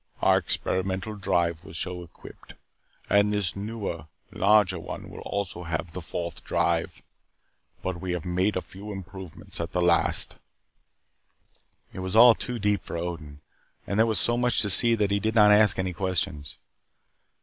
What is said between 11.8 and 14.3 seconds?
It was all too deep for Odin. And there was